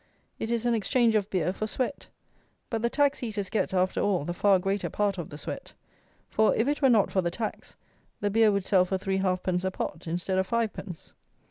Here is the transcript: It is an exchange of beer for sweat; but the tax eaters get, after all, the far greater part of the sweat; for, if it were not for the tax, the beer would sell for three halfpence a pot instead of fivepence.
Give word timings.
It 0.39 0.49
is 0.49 0.65
an 0.65 0.73
exchange 0.73 1.13
of 1.13 1.29
beer 1.29 1.53
for 1.53 1.67
sweat; 1.67 2.07
but 2.71 2.81
the 2.81 2.89
tax 2.89 3.21
eaters 3.21 3.51
get, 3.51 3.71
after 3.71 4.01
all, 4.01 4.25
the 4.25 4.33
far 4.33 4.57
greater 4.57 4.89
part 4.89 5.19
of 5.19 5.29
the 5.29 5.37
sweat; 5.37 5.73
for, 6.27 6.55
if 6.55 6.67
it 6.67 6.81
were 6.81 6.89
not 6.89 7.11
for 7.11 7.21
the 7.21 7.29
tax, 7.29 7.75
the 8.19 8.31
beer 8.31 8.51
would 8.51 8.65
sell 8.65 8.83
for 8.83 8.97
three 8.97 9.17
halfpence 9.17 9.63
a 9.63 9.69
pot 9.69 10.07
instead 10.07 10.39
of 10.39 10.47
fivepence. 10.47 11.13